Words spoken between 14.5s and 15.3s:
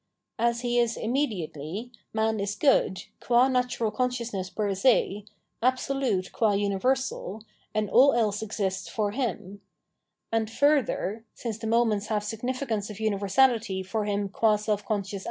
seiE conscious a.